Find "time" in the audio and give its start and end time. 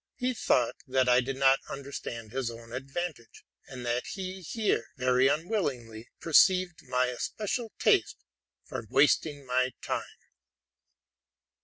9.83-10.17